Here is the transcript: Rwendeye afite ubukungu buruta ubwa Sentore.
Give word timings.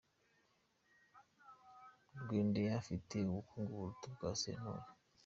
Rwendeye 2.21 2.69
afite 2.81 3.15
ubukungu 3.29 3.71
buruta 3.79 4.05
ubwa 4.09 4.29
Sentore. 4.41 4.85